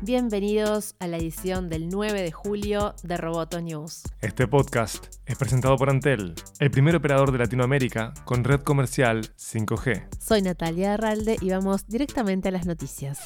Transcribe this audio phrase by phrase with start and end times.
[0.00, 4.04] Bienvenidos a la edición del 9 de julio de Roboto News.
[4.20, 10.06] Este podcast es presentado por Antel, el primer operador de Latinoamérica con red comercial 5G.
[10.20, 13.18] Soy Natalia Arralde y vamos directamente a las noticias.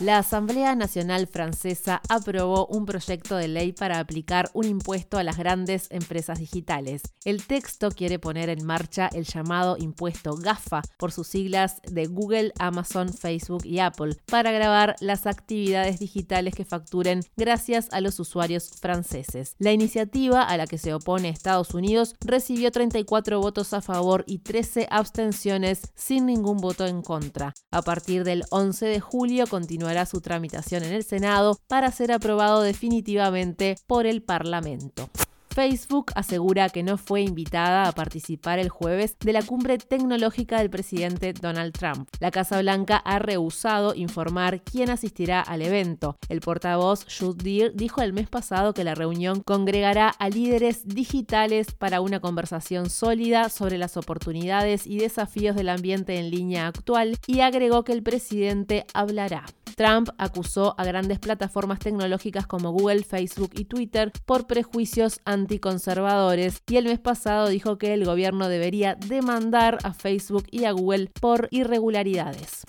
[0.00, 5.38] La Asamblea Nacional Francesa aprobó un proyecto de ley para aplicar un impuesto a las
[5.38, 7.02] grandes empresas digitales.
[7.24, 12.52] El texto quiere poner en marcha el llamado impuesto GAFA, por sus siglas de Google,
[12.58, 18.70] Amazon, Facebook y Apple, para grabar las actividades digitales que facturen gracias a los usuarios
[18.80, 19.54] franceses.
[19.60, 24.38] La iniciativa, a la que se opone Estados Unidos, recibió 34 votos a favor y
[24.40, 27.54] 13 abstenciones sin ningún voto en contra.
[27.70, 32.10] A partir del 11 de julio continúa continuará su tramitación en el Senado para ser
[32.10, 35.10] aprobado definitivamente por el Parlamento.
[35.54, 40.68] Facebook asegura que no fue invitada a participar el jueves de la cumbre tecnológica del
[40.68, 42.08] presidente Donald Trump.
[42.18, 46.16] La Casa Blanca ha rehusado informar quién asistirá al evento.
[46.28, 51.68] El portavoz Jude Deere dijo el mes pasado que la reunión congregará a líderes digitales
[51.72, 57.40] para una conversación sólida sobre las oportunidades y desafíos del ambiente en línea actual y
[57.40, 59.44] agregó que el presidente hablará.
[59.74, 66.76] Trump acusó a grandes plataformas tecnológicas como Google, Facebook y Twitter por prejuicios anticonservadores y
[66.76, 71.48] el mes pasado dijo que el gobierno debería demandar a Facebook y a Google por
[71.50, 72.64] irregularidades.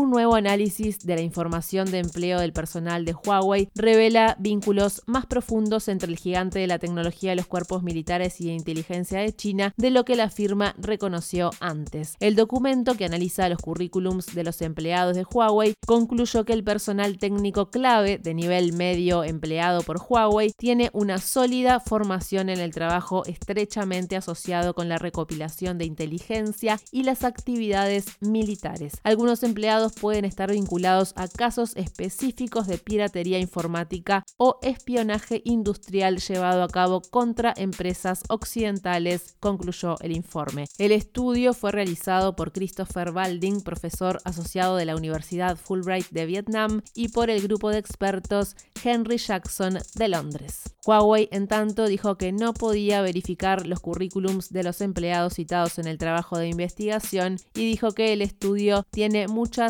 [0.00, 5.26] Un nuevo análisis de la información de empleo del personal de Huawei revela vínculos más
[5.26, 9.36] profundos entre el gigante de la tecnología de los cuerpos militares y de inteligencia de
[9.36, 12.14] China de lo que la firma reconoció antes.
[12.18, 17.18] El documento que analiza los currículums de los empleados de Huawei concluyó que el personal
[17.18, 23.26] técnico clave de nivel medio empleado por Huawei tiene una sólida formación en el trabajo
[23.26, 28.94] estrechamente asociado con la recopilación de inteligencia y las actividades militares.
[29.02, 36.62] Algunos empleados pueden estar vinculados a casos específicos de piratería informática o espionaje industrial llevado
[36.62, 40.66] a cabo contra empresas occidentales, concluyó el informe.
[40.78, 46.82] El estudio fue realizado por Christopher Balding, profesor asociado de la Universidad Fulbright de Vietnam,
[46.94, 50.74] y por el grupo de expertos Henry Jackson de Londres.
[50.86, 55.86] Huawei, en tanto, dijo que no podía verificar los currículums de los empleados citados en
[55.86, 59.69] el trabajo de investigación y dijo que el estudio tiene muchas